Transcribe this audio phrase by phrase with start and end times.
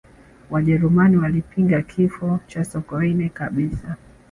[0.49, 3.95] wajerumani walipinga kifo cha sokoine kabisa